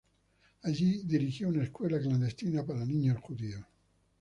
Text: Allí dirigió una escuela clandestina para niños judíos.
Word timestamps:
Allí 0.63 1.03
dirigió 1.05 1.47
una 1.49 1.61
escuela 1.63 1.99
clandestina 1.99 2.65
para 2.65 2.83
niños 2.83 3.21
judíos. 3.21 3.63